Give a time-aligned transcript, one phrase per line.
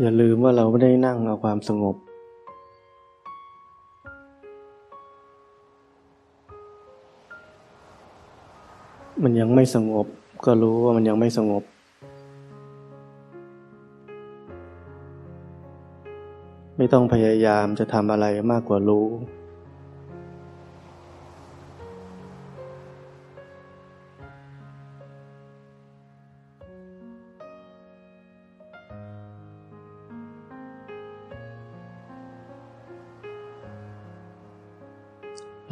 [0.00, 1.96] อย่าลืมว่าเราไม่ได้นั่งเอาความสงบ
[9.22, 10.06] มันยังไม่สงบ
[10.44, 11.62] ก็รู้ว่ามันยังไม่สงบ
[16.76, 19.06] ไม่ต้องพยายามจะทำอะไรมากกว่ารู้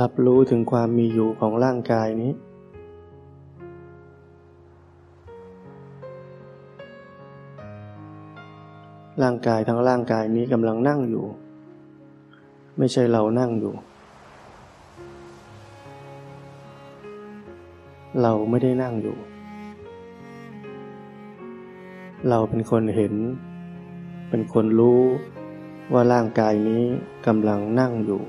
[0.00, 2.32] รับรู้ถึงความมีอยู่ของร่างกายนี้
[9.22, 11.24] ร่างกายทั้งร่างกายนี้กำลังนั่งอยู่
[12.78, 13.74] ไม่ใช่เรานั่งอยู่
[18.22, 19.16] เราไม่ได้นั่งอยู่
[22.28, 23.14] เราเป็นคนเห็น
[24.28, 25.00] เป็นคนรู้
[25.92, 26.82] ว่าร่างกายนี้
[27.26, 28.22] กำลังนั่งอยู่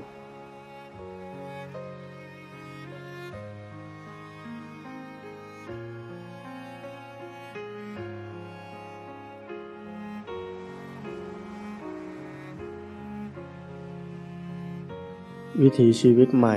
[15.66, 16.56] วิถีชีวิตใหม่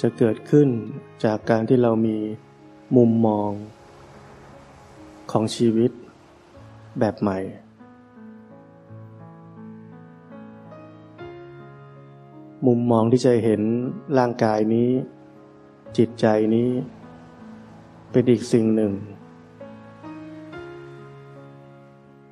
[0.00, 0.68] จะเกิดขึ้น
[1.24, 2.16] จากการที่เรามี
[2.96, 3.50] มุมมอง
[5.30, 5.90] ของชีวิต
[6.98, 7.38] แบบใหม่
[12.66, 13.60] มุมมองที่จะเห็น
[14.18, 14.90] ร่างกายนี้
[15.96, 16.68] จิตใจนี้
[18.10, 18.92] เป็นอีกสิ่งหนึ่ง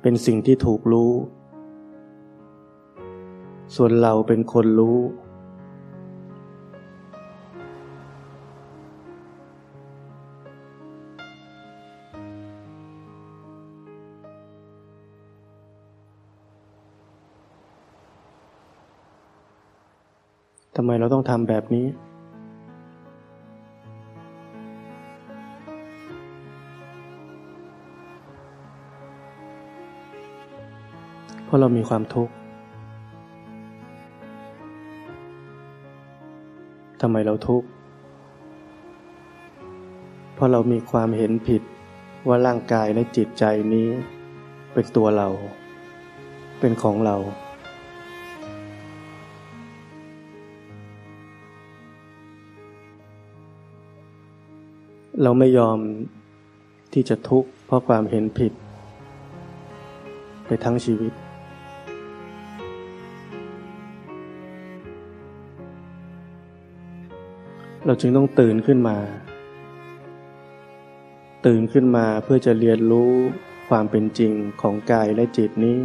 [0.01, 1.11] เป็นสิ่งที่ถูกรู้
[3.75, 4.97] ส่วนเราเป็นคนรู้
[20.75, 21.85] ทำไมเราต้องทำแบบนี้
[31.45, 37.67] เพราะเรามีความทุกข์ำไมเราทุกข์
[40.33, 41.61] เพราะเรามีความเห็นผิด
[42.27, 43.43] ว่าร่างกายและจิตใจ
[43.73, 43.87] นี้
[44.73, 45.27] เป็นตัวเรา
[46.59, 47.15] เป็นของเรา
[55.23, 55.77] เราไม่ยอม
[56.93, 58.53] ที่จะทุกข์เพราะความเห็นผิด
[60.45, 61.13] ไปทั้งชีวิต
[67.87, 68.97] เราจึงต้องตื่นขึ้นมา
[71.45, 73.11] ตื่นขึ้นมาเพื่อจะเรียนรู้
[73.69, 74.31] ความเป็นจริง
[74.61, 75.77] ของกายและจิตนี้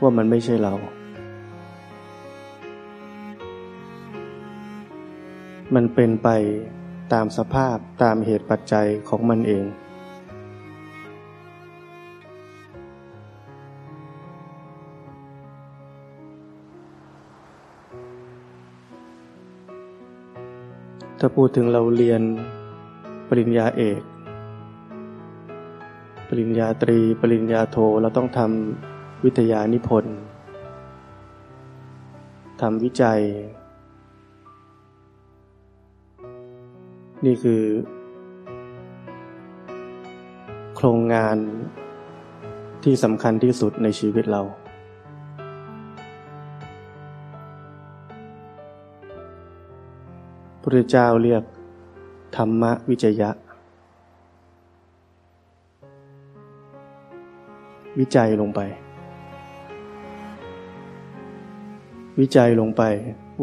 [0.00, 0.74] ว่ามันไม่ใช่เรา
[5.74, 6.28] มันเป็นไป
[7.12, 9.64] ตามสภาพตามเหตุปัจจัยของมันเอง
[21.22, 22.22] ถ้าพูดถึงเราเรียน
[23.28, 24.00] ปริญญาเอก
[26.28, 30.16] ปริญญาตรี ปริญญาโทเราต้องทำวิทยานิพนธ์
[32.60, 33.20] ทำวิจัย
[37.24, 37.62] นี่คือ
[40.76, 41.36] โครงงาน
[42.84, 44.42] ที่สำคัญที่สุดในชีวิตเรา
[50.72, 51.42] พระเจ้าเรียก
[52.36, 53.30] ธรรมวิจยะ
[57.98, 58.60] วิจัยลงไป
[62.20, 62.82] วิจัยลงไป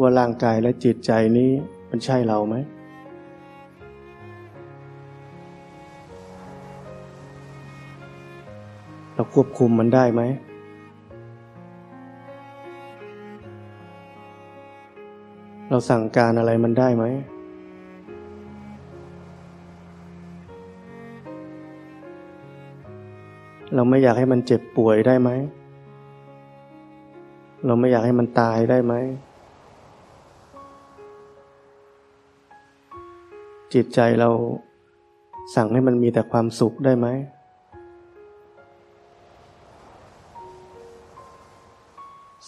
[0.00, 1.50] ว่าร่างกายและจิตใจนี้
[1.90, 2.56] มันใช่เราไหม
[9.14, 10.22] เราควบคุมมันได้ไหม
[15.78, 17.04] เราสั่งการอะไรมันได้ไหม
[23.74, 25.30] เราไม่อยากให้มันเจ็บป่วยได้ไหม
[27.66, 28.94] เราไม่อยากให้มันตายได้ไหม
[33.74, 34.30] จิตใจเรา
[35.54, 37.06] สั่งให้มันมีแต่ความสุขได้ไหม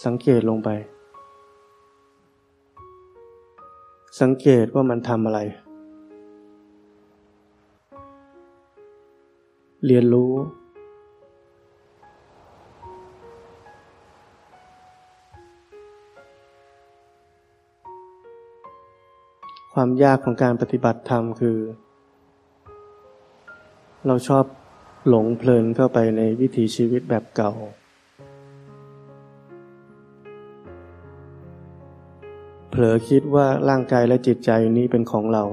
[0.03, 0.71] สังเกตลงไป
[4.21, 5.39] สังเกตว่ามันทำอะไร
[9.85, 10.31] เรียนรู้
[19.73, 21.57] ความยากของการปฏิบัติธรรมคือ
[24.07, 24.45] เราชอบ
[25.07, 27.51] หลงเพลินเข้าไปในวิถีชีวิตแบบเก่า
[32.83, 35.43] ลอคิดว่าร่างกายและจิตใจนี้เป็นของเรา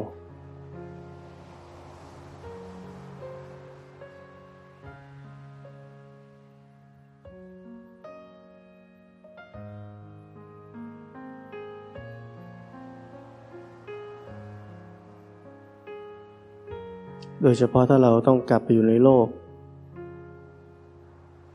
[17.42, 19.26] โดยเฉพาะถ้าเราต้องกลับไปอยู่ในโลก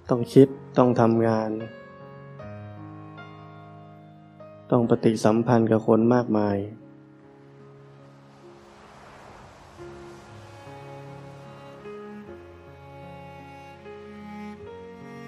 [0.09, 0.47] ต้องคิด
[0.77, 1.49] ต้องทำงาน
[4.75, 6.57] ต้องปฏิสัมพันธ์กับคนมากมาย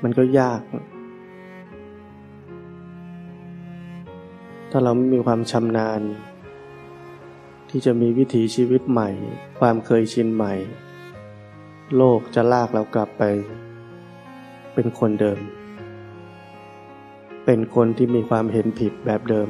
[0.03, 0.61] มันก็ยาก
[4.71, 6.01] ถ้าเราไม่มีความชำนาญ
[7.69, 9.09] ที่จะมีวิถีชีวิตใหม่
[9.59, 10.53] ความเคยชินใหม่
[11.95, 13.23] โลกจะลากเรากลับไป
[14.73, 15.39] เป็นคนเดิม
[17.45, 19.49] เป็นคนที่มีความเห็นผิดแบบเดิม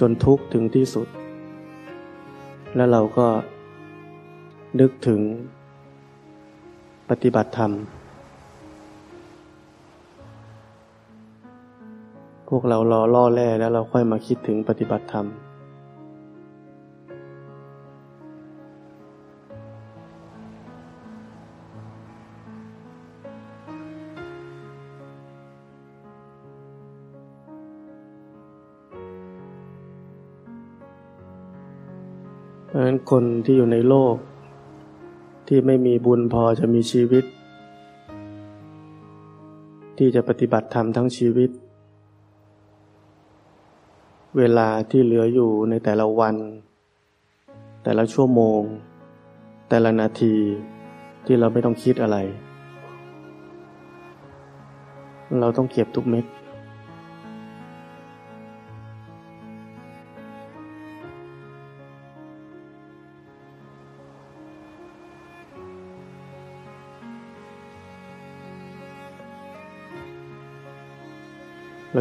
[0.00, 1.08] จนทุกข์ถึงที่สุด
[2.76, 3.26] แล้วเราก็
[4.80, 5.20] นึกถึง
[7.10, 7.72] ปฏิบัติธรรม
[12.48, 15.26] พวกเรารอล่อแร่แล้วเราค่อยมาคิดถึงปฏิบัติธรรม
[32.92, 34.16] นั้นคนที่อยู่ในโลก
[35.48, 37.24] ที่ไม่มีบุญพอจะมีชีวิต
[39.98, 41.50] ที่จะปฏิบัติธรรมทั้งชีวิต
[44.38, 46.36] เวลาที่เหลืออยู่ในแต่ละวัน
[47.84, 48.60] แต่ละชั่วโมง
[49.68, 50.34] แต่ละนาที
[51.26, 52.18] ที่เราไม่ต้องคิดอะไร
[55.40, 56.24] เราต้องเก็บทุกเม็ด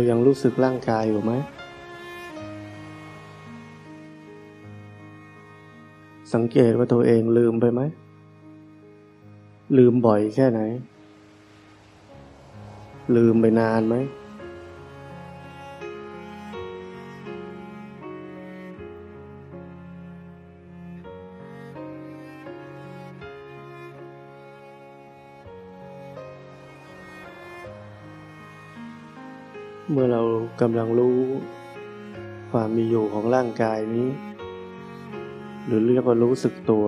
[0.01, 1.31] เรายังรู้สึกร่างกายอยู่ไหม
[6.33, 7.81] สังเกตว่าตัวเองลืมไปไหม
[9.77, 10.61] ลืมบ่อยแค่ไหน
[13.15, 13.95] ลืมไปนานไหม
[29.93, 30.23] เมื่อเรา
[30.61, 31.17] กำลังรู้
[32.51, 34.09] ความมีอยู่ของร่างกายนี้
[35.65, 36.87] หรือเรียกว่ารู้สึกตัว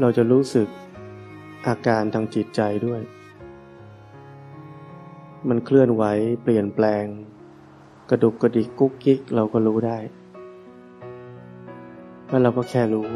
[0.00, 0.68] เราจะรู้สึก
[1.66, 3.00] อาการทางจิตใจด้วย
[5.48, 6.04] มันเคลื่อนไหว
[6.42, 7.04] เปลี่ยนแปลง
[8.10, 9.98] กระดุกกระดิกกุ๊กกิ๊กเราก็รู้ได้
[12.28, 13.08] แล้วเราก็แค่รู้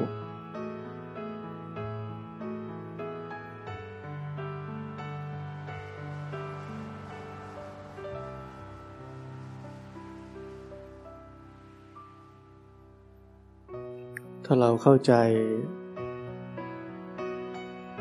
[14.87, 15.15] เข้าใจ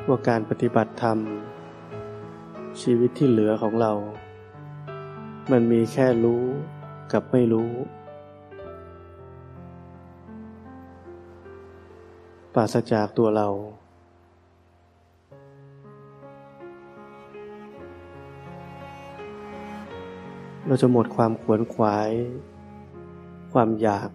[0.07, 1.17] ว่าการปฏิบัติธรรม
[2.81, 3.91] ชีวิตที่เหลือของเรา
[5.51, 6.43] มันมีแค่รู้
[7.11, 7.71] กับไม่รู้
[12.53, 13.47] ปราศจากตัวเรา
[20.67, 22.11] เราจะหมดความขวนขวาย
[23.53, 24.09] ความอยาก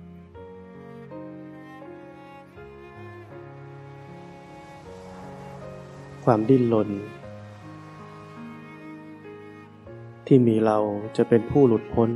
[6.31, 6.89] ความดิ้นรน
[10.27, 10.79] ที่มีเรา
[11.17, 12.11] จะเป็นผู้หลุดพ้น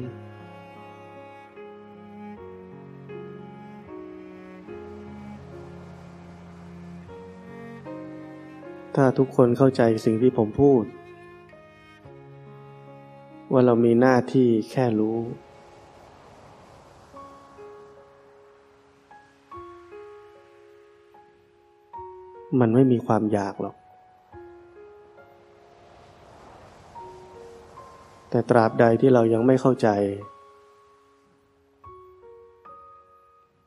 [8.94, 10.84] ถ้าทุกคนเข้าใจสิ่งที่ผมพูด
[13.52, 15.18] ว่าเรามีหน้าที่แค่รู้
[22.60, 23.79] มันไม่มีความอยากหรอก
[28.30, 29.88] แต่ตราบใดที่เรายังไม่เข้าใจ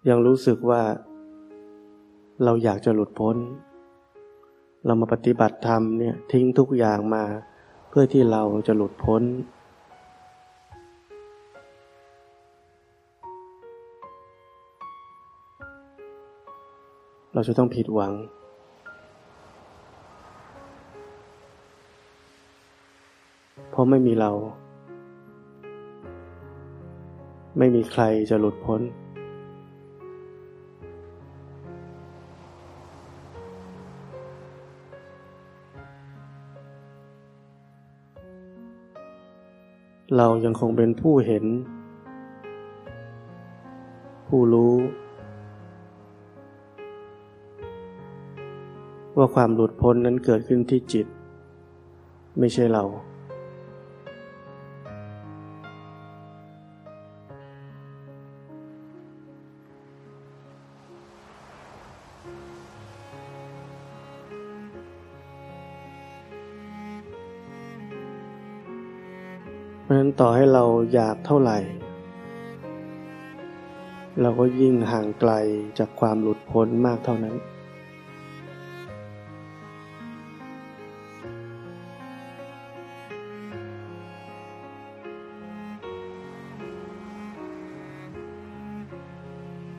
[0.09, 0.81] ยังรู้สึกว่า
[2.43, 3.35] เราอยากจะหลุดพ้น
[4.85, 7.23] เรามาปฏิบัติธรรมเนี่ยทิ้งทุกอย่างมา
[7.89, 9.23] เพื่อที่เราจะหลุดพ้น
[17.33, 18.13] เราจะต้องผิดหวัง
[23.73, 24.31] เพราะไม่มีเรา
[27.57, 28.81] ไม่มีใครจะหลุดพ้น
[40.17, 41.45] เรายังคงเป็นผู้เห็น
[44.27, 44.75] ผู้รู้
[49.17, 51.07] ว่าความหลุดพ้นนั้นเกิดขึ้นที่จิต
[52.39, 52.85] ไม่ใช่เรา
[70.21, 71.57] ต่อให้เราอยากเท่าไหร่
[74.21, 75.31] เราก็ยิ่งห่างไกล
[75.79, 77.35] จากความหลุดพ้นมากเท่านั้น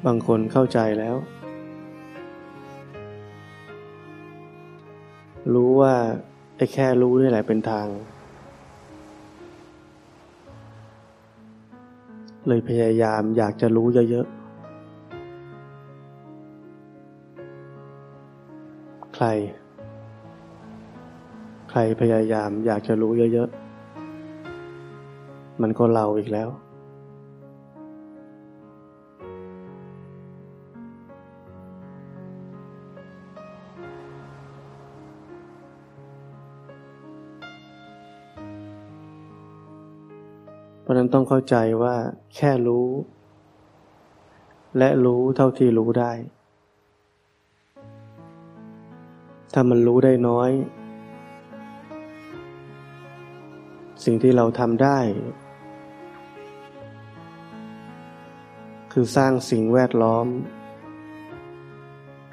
[0.07, 1.17] บางคนเข้าใจแล้ว
[5.55, 5.95] รู้ว่า
[6.57, 7.87] ไอ้แค่รู้นี่แหละเป็นทาง
[12.49, 14.45] เลยพยายามอยากจะรู้เยอะๆ
[19.15, 19.27] ใคร
[21.71, 41.95] ใครพยายามอยากจะรู้เยอะๆ มันก็เราอีกแล้วะนั้นต้องเข้าใจว่า
[42.37, 42.89] แค่รู้
[44.79, 46.13] และรู้เท่าที่รู้ได้
[49.53, 50.51] ถ้ามันรู้ได้น้อย
[54.05, 54.99] สิ่งที่เราทำได้
[58.93, 60.27] คือสร้างสิ่งแวดล้อม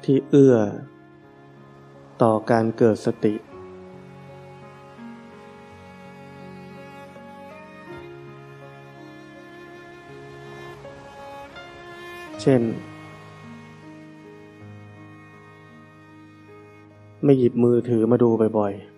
[0.04, 0.56] ที่เอื้อ
[2.22, 3.34] ต่อการเกิดสติ
[12.42, 12.62] เช่น
[17.24, 18.92] ไม่หยิบมือถือมาดูบ่อยๆ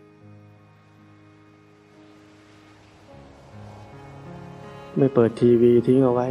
[4.98, 6.26] ไม่เปิดทีวีทิ้งเอาไว้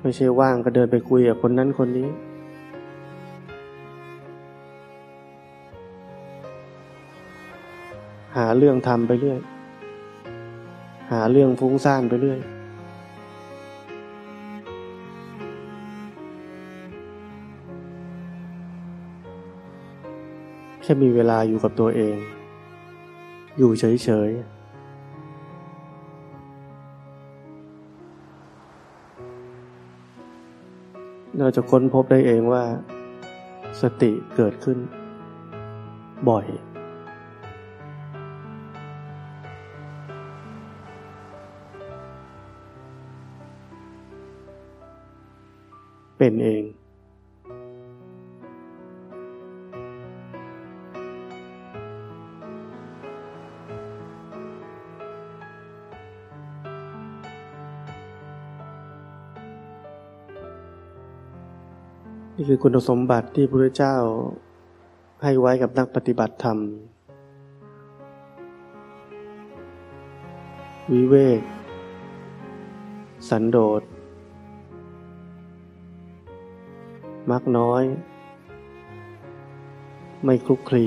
[0.00, 2.08] ไม่ใช่ว่างก็เดินไปคุยกับคนนั้นคนนี้
[8.36, 9.40] หาเรื่องทำไปเรื่อย
[11.12, 12.40] หาเรื่องฟุ้งซ่านไปเรื่อย
[20.92, 22.16] ค่มีเวลาอยู่กับตัวเอง
[23.58, 23.84] อยู่เฉ
[24.28, 24.52] ยๆ
[31.38, 32.64] เราจะค้นพบได้เองว่า
[33.80, 34.78] สติเกิดขึ้น
[36.28, 36.46] บ่อย
[46.18, 46.81] เป็นเอง
[62.42, 63.96] นี่คือคุณสมบัติที่พระพุทธเจ้า
[65.22, 66.58] ให้ไว้กับนักปฏิบัติธรรม
[70.92, 71.40] วิเวก
[73.28, 73.82] สันโดษ
[77.30, 77.82] มักน้อย
[80.24, 80.86] ไม่คลุกคลี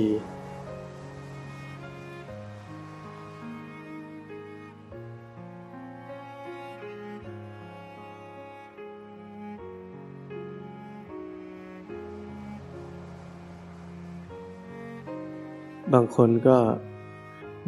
[15.96, 16.58] บางคนก็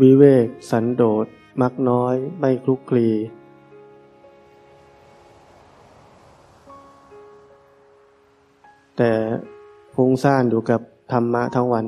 [0.01, 1.25] วิเวก สันโดษ
[1.61, 3.07] มักน้อย ไม่คลุกคลี
[8.97, 9.11] แต่
[9.95, 10.81] ฟุ้งซ่านอยู่กับ
[11.11, 11.85] ธรรมะทั้งวัน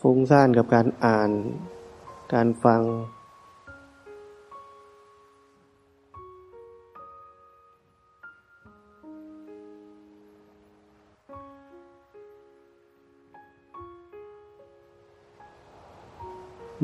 [0.00, 1.30] ฟุ้งซ่านกับการอ่าน
[2.34, 2.80] การฟัง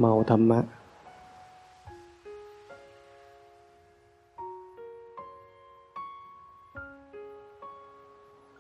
[0.00, 0.60] เมาธรรมะ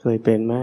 [0.00, 0.54] เคยเป็นไหม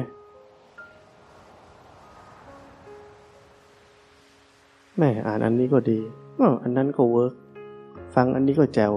[4.97, 5.99] แม่อ่านอันนี้ก็ดี
[6.63, 7.33] อันนั้นก็ work
[8.15, 8.93] ฟังอันนี้ก็แจ๋ว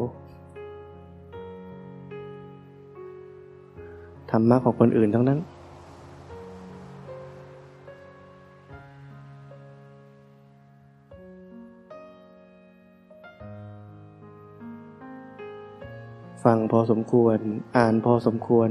[4.30, 5.38] ธรรมะของคนอื่นทั้งนั้น
[16.70, 17.38] พอสมควร
[17.76, 18.68] อ่านพอสมควร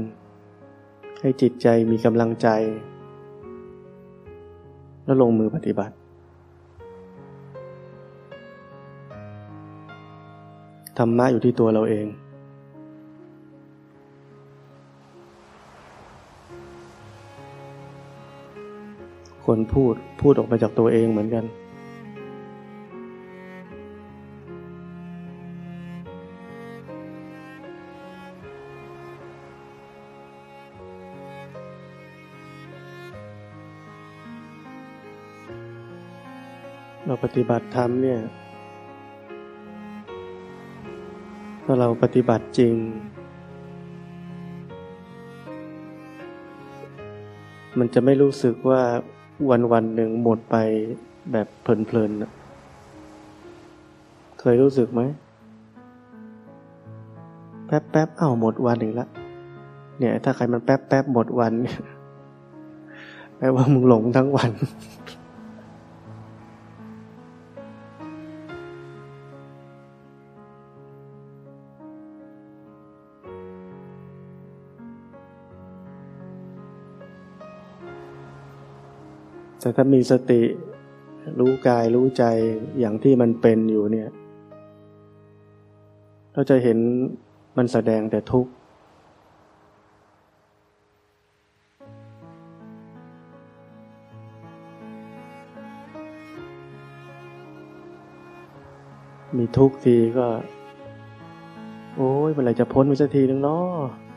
[1.20, 2.48] ให้จิตใจมีกำลังใจ
[5.04, 5.94] แล้วลงมือปฏิบัติ
[10.98, 12.06] ธรรมะอยู่ที่ตัวเราเอง
[19.46, 21.44] คนพูดพูดออกมาจากตัวเองเหมือนกัน
[37.10, 38.20] เราปฏิบัติธรรมเนี่ย
[41.64, 42.74] ถ้าเราปฏิบัติจริง
[47.78, 48.80] มันจะไม่รู้สึกว่า
[49.50, 50.56] วันวันหนึ่งหมดไป
[51.32, 55.00] แบบเพลินๆ เคยรู้สึกไหม
[57.66, 59.08] แป๊บแป๊บเอ้าหมดวันอีกละ
[59.98, 61.52] เนี่ย ถ้าใครมันแป๊บแป๊บหมดวัน
[63.36, 64.52] แปลว่ามึงหลงทั้งวัน
[79.60, 80.42] แต่ถ้ามีสติ
[81.40, 82.24] รู้กายรู้ใจ
[82.80, 84.08] อย่างที่มันเป็นอยู่เนี่ย
[86.32, 86.78] เราจะเห็น
[87.56, 88.52] มันแสดงแต่ทุกข์
[99.36, 100.26] มีทุกข์ทีก็
[101.96, 104.09] โอ้ยเมื่อไรจะพ้นไปสักทีนึงเนาะ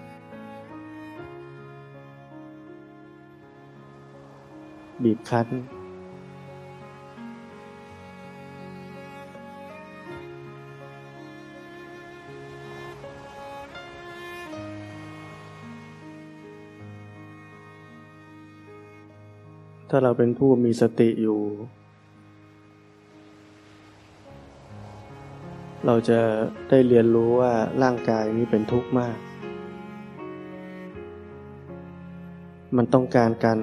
[5.03, 5.47] บีบคั้น
[19.89, 21.41] ถ้าเราเป็นผู้มีสติอยู่
[25.85, 26.19] เราจะ
[26.69, 29.17] ได้เรียนรู้ว่าร่างกายนี้เป็นทุกข์มาก
[32.77, 33.59] มันต้องการการ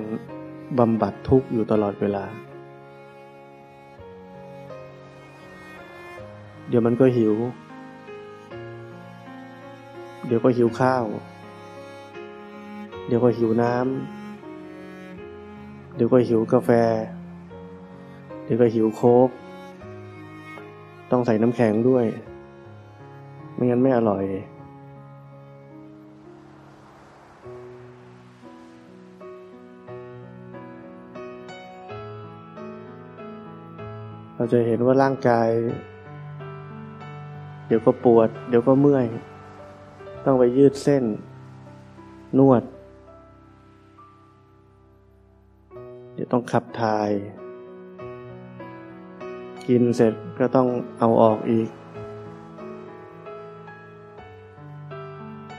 [0.78, 2.24] บำบัดทุกข์อยู่ตลอดเวลา
[6.68, 7.34] เดี๋ยวมันก็หิว
[10.26, 11.04] เดี๋ยวก็หิวข้าว
[13.06, 16.70] เดี๋ยวก็หิวน้ำ เดี๋ยวก็หิวกาแฟ
[18.44, 19.30] เดี๋ยวก็หิวโค้ก
[21.10, 22.04] ต้องใส่น้ำแข็งด้วย
[23.54, 24.24] ไม่งั้นไม่อร่อย
[34.40, 35.48] เราจะเห็นว่าร่างกาย
[37.66, 39.06] เดี๋ยวก็ปวด เดี๋ยวก็เมื่อย
[40.24, 41.04] ต้องไปยืดเส้น
[42.38, 42.62] นวด
[46.14, 47.10] เดี๋ยวต้องขับถ่าย
[49.66, 51.68] กินเสร็จก็ต้องเอาออกอีก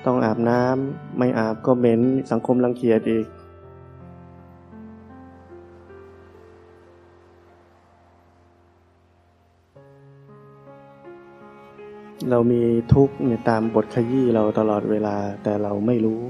[0.05, 3.25] ต้องอาบน้ำไม่อาบก็เหม็นสังคมรังเกียจอีก
[12.29, 12.61] เรามี
[12.93, 16.21] ทุกข์เนี่ยตามบทขยี้เราตลอดเวลาแต่เราไม่รู้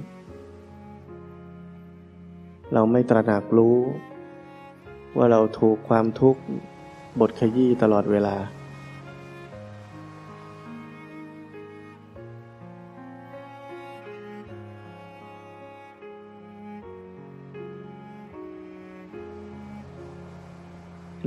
[2.73, 3.77] เราไม่ตระหนักรู้
[5.17, 6.41] ว่าเราถูกความทุกข์
[7.19, 8.35] บทขยี้ตลอดเวลา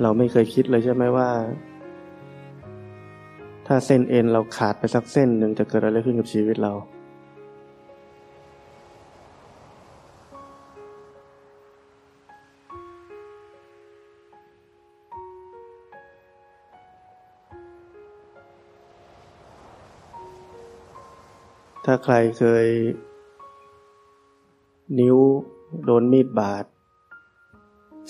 [0.03, 1.31] เราไม่เคยคิดเลยใช่ไหมว่า
[3.66, 6.72] ถ้าเส้นเอ็นเราขาดไปสักเส้นหนึ่งจะเกิดอะไรขึ้นกับชีวิตเรา
[21.85, 22.66] ถ้าใครเคย
[24.98, 25.16] นิ้ว
[25.85, 26.64] โดนมีดบาด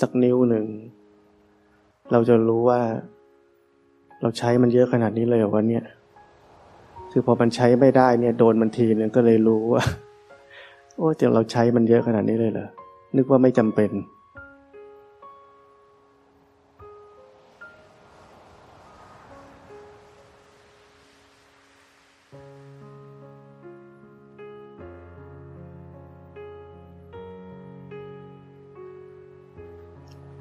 [0.01, 0.67] สักนิ้วหนึ่ง
[2.11, 2.83] เราจะรู้ว่า
[4.21, 5.81] เราใช้มันเยอะขนาดนี้เลยเหรอวันนี้
[7.11, 9.83] คือพอมันใช้ไม่ได้เนี่ย โดนมันทีนึงก็เลยรู้ว่า
[10.97, 12.69] โอ้แต่เราใช้มันเยอะขนาดนี้เลยเหรอ
[13.17, 13.91] นึกว่าไม่จำเป็น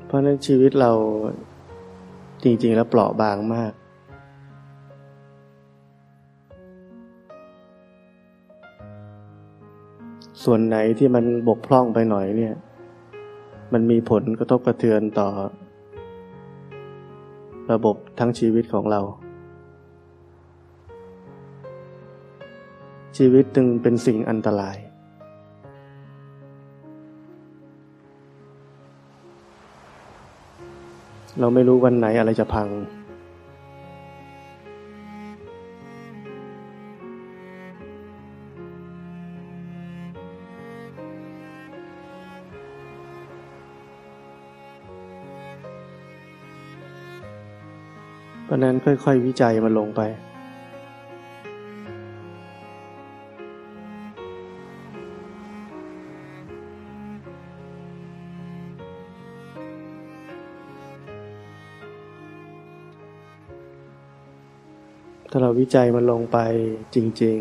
[0.06, 0.92] เพราะนั้นชีวิตเรา
[2.43, 3.73] จริง ๆ แล้วเปราะบางมาก
[10.43, 12.53] ส่วนไหนที่มันบกพร่องไปหน่อยเนี่ย
[13.73, 15.27] มันมีผลกระทบกระเทือนต่อ
[17.71, 19.01] ระบบทั้งชีวิตของเรา
[23.17, 24.77] ชีวิตจึงเป็นสิ่งอันตราย
[31.39, 32.67] เราไม่รู้วันไหนอะไรจะพัง
[48.46, 50.02] เพราะนั้นค่อย ๆ วิจัยมันลงไป
[65.63, 66.38] วิจัยมันลงไป
[66.95, 67.38] จริง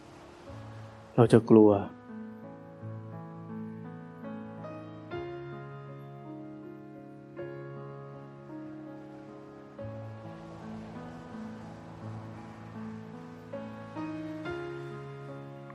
[0.00, 1.70] ๆ เราจะกลัว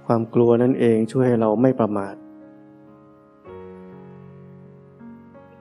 [0.08, 2.16] ความกลัวนั่นเองช่วยให้เราไม่ประมาท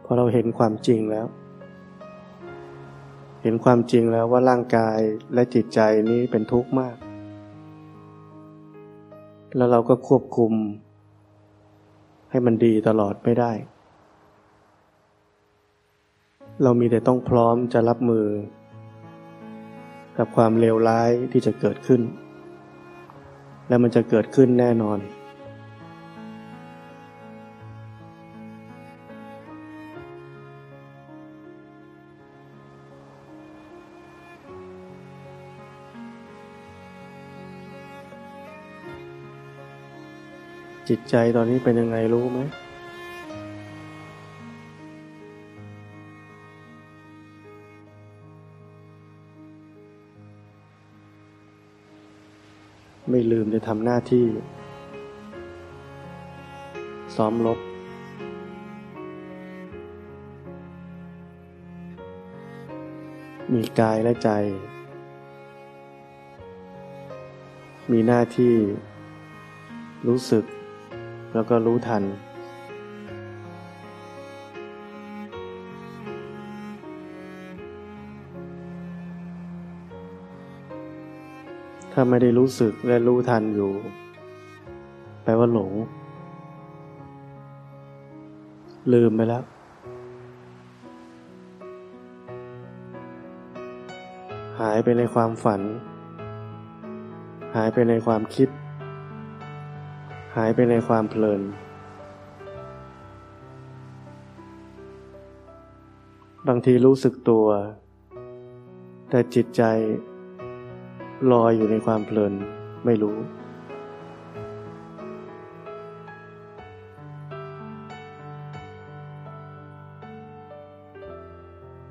[0.04, 1.26] พอเราเห็นความจริงแล้ว
[3.46, 4.98] เห็นความจริงแล้วว่าร่างกาย
[5.34, 6.96] และจิตใจนี้เป็นทุกข์มาก
[9.56, 10.52] แล้วเราก็ควบคุม
[12.30, 13.52] ให้มันดีตลอดไม่ได้
[16.62, 18.26] เรามีแต่ต้องพร้อมจะรับมือ
[20.18, 22.00] กับความเลวร้ายที่จะเกิดขึ้น
[23.68, 24.98] และมันจะเกิดขึ้นแน่นอน
[40.88, 42.40] จิตใจตอนนี้เป็นยังไงรู้ไหม
[53.10, 54.26] ไม่ลืมจะทำหน้าที่
[57.16, 57.58] ซ้อมลบ
[63.52, 64.30] มีกายและใจ
[67.90, 68.54] มีหน้าที่
[70.08, 70.44] รู้สึก
[71.34, 72.02] แล้วก็รู้ทัน
[81.92, 83.70] ถ้าไม่ได้รู้สึกและรู้ทันอยู่
[85.22, 85.72] แปลว่าหลง
[88.92, 89.44] ลืมไปแล้ว
[94.60, 95.60] หายไปในความฝัน
[97.56, 98.48] หายไปในความคิด
[100.38, 101.42] หายไปในความเพลิน
[106.48, 107.46] บางทีรู้สึกตัว
[109.10, 109.62] แต่จิตใจ
[111.32, 112.32] ลอยอยู่ในความเพลิน
[112.84, 113.16] ไม่รู้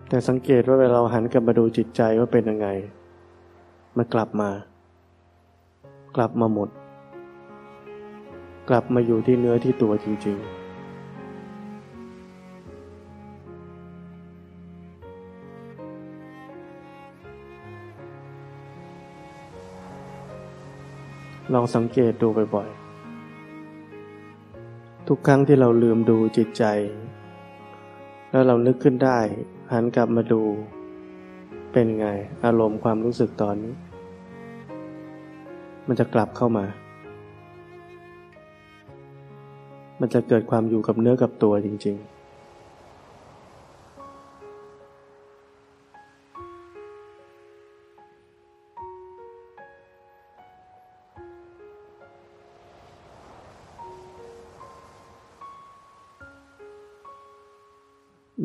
[0.10, 2.68] แต่สังเกตว่าเวลาเราหันกลับมาดูจิตใจว่าเป็นยังไง
[3.98, 4.50] มันกลับมา
[6.18, 6.70] กลับมาหมด
[8.70, 10.64] กลับมาอยู่ที่เนื้อที่ตัวจริง ๆ
[21.54, 26.64] ลองสังเกตดูบ่อยๆ ทุกครั้งที่เราลืมดูจิตใจ
[28.32, 29.20] แล้วเรานึกขึ้นได้
[29.72, 30.42] หันกลับมาดู
[31.72, 32.08] เป็นไง
[32.46, 33.74] อารมณ์ความรู้สึกตอนนี้
[35.88, 36.66] มันจะกลับเข้ามา
[40.00, 42.24] มันจะเกิดความอยู่กับเนื้อกับตัวจริง ๆ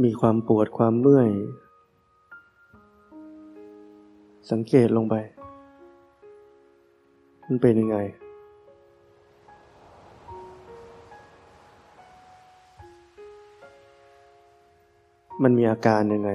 [0.05, 1.31] มีความปวดความเมื่อย
[4.51, 5.15] สังเกตลงไป
[7.47, 7.99] มันเป็นยังไง
[15.43, 16.31] มันมีอาการยังไง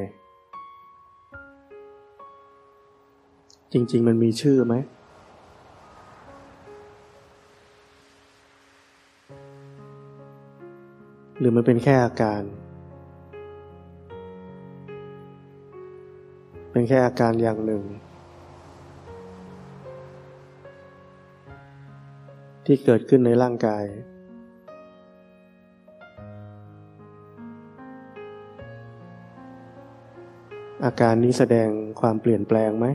[3.73, 4.75] จริง ๆ มันมีชื่อไหม
[11.39, 12.41] หรือมันเป็นแค่อาการ
[16.71, 17.83] เป็นแค่อาการอย่างหนึ่ง
[22.65, 23.83] ที่เกิดขึ้นในร่างกาย
[30.85, 31.69] อาการนี้แสดง
[31.99, 32.85] ความเปลี่ยนแปลงไหม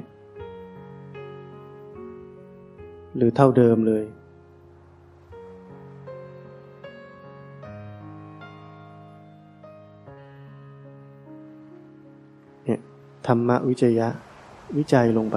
[3.16, 4.04] หรือเท่าเดิมเลย
[12.64, 12.80] เนี่ย
[13.26, 14.08] ธรรมวิจยะ
[14.76, 15.36] วิจัยลงไป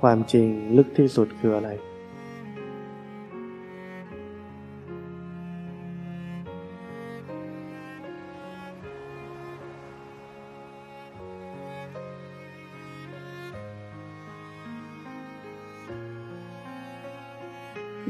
[0.00, 1.70] ความจริงลึกที่สุดคืออะไร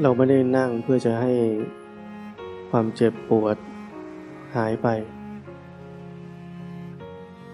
[0.03, 1.33] เราไม่ได้นั่งเพื่อจะให้
[2.71, 3.57] ความเจ็บปวด
[4.57, 4.89] หายไป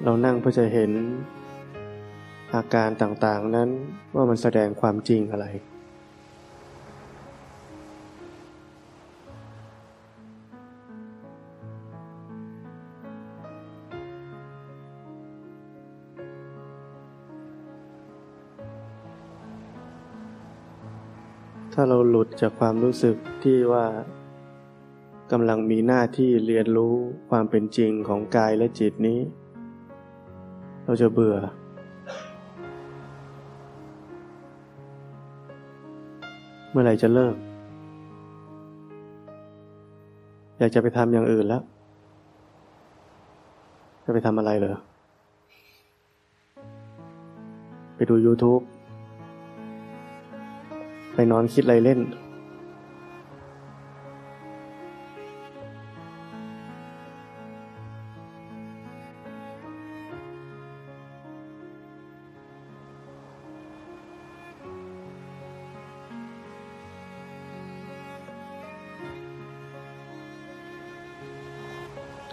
[0.04, 0.90] เรานั่งเพื่อจะเห็น
[2.54, 3.68] อาการต่างๆนั้น
[4.14, 23.84] ว่ามันแสดงความจริงอะไราเราหลุดจากความรู้สึกที่ว่า
[25.32, 26.94] กำลังมีหน้าที่เรียนรู้
[27.30, 29.20] ความเป็นจริงของกายและจิตนี้
[30.84, 31.36] เราจะเบื่อ
[36.70, 37.34] เมื่อไหร่จะเลิก
[40.58, 41.62] อยากจะไปทำอย่างอื่นแล้ว
[44.04, 44.76] จะไปทำอะไรเหรอ
[47.94, 48.62] ไปดู YouTube
[51.14, 52.00] ไปนอนคิดอะไรเล่น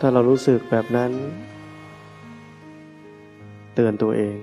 [0.01, 1.11] ถ้าเรารู้สึกแบบนั้น
[3.73, 4.37] เตือนตัวเอง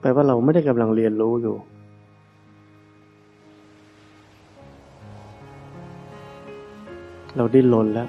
[0.00, 1.56] แปลว่าเราไม่ได้กำลังเรียนรู้อยู่
[7.36, 8.08] เราดิ้นรนแล้ว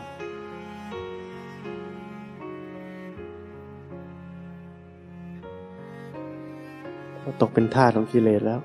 [7.22, 8.60] เราตกเป็นทาสของกิเลสแล้ว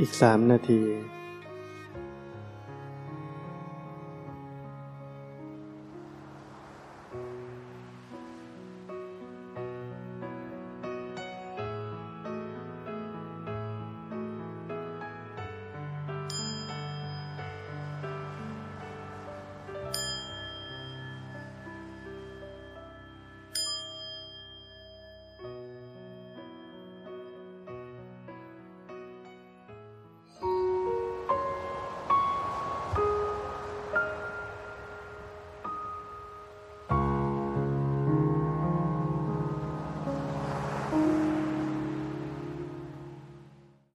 [0.00, 0.80] อีกสามนาที